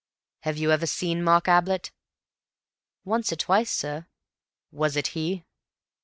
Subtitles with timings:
[0.39, 1.91] "Have you ever seen Mark Ablett?"
[3.05, 4.07] "Once or twice, sir."
[4.71, 5.45] "Was it he?"